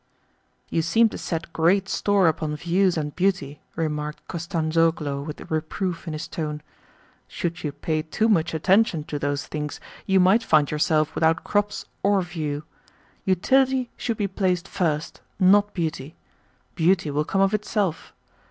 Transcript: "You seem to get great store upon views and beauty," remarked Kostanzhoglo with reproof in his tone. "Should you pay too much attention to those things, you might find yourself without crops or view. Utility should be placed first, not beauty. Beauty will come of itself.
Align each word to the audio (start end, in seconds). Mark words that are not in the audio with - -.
"You 0.69 0.81
seem 0.81 1.09
to 1.09 1.29
get 1.29 1.53
great 1.53 1.87
store 1.87 2.27
upon 2.27 2.55
views 2.55 2.97
and 2.97 3.15
beauty," 3.15 3.61
remarked 3.75 4.27
Kostanzhoglo 4.27 5.21
with 5.23 5.51
reproof 5.51 6.07
in 6.07 6.13
his 6.13 6.27
tone. 6.27 6.63
"Should 7.27 7.63
you 7.63 7.71
pay 7.71 8.01
too 8.01 8.27
much 8.27 8.55
attention 8.55 9.03
to 9.03 9.19
those 9.19 9.45
things, 9.45 9.79
you 10.07 10.19
might 10.19 10.41
find 10.41 10.71
yourself 10.71 11.13
without 11.13 11.43
crops 11.43 11.85
or 12.01 12.23
view. 12.23 12.63
Utility 13.25 13.91
should 13.95 14.17
be 14.17 14.27
placed 14.27 14.67
first, 14.67 15.21
not 15.39 15.71
beauty. 15.75 16.15
Beauty 16.73 17.11
will 17.11 17.23
come 17.23 17.41
of 17.41 17.53
itself. 17.53 18.11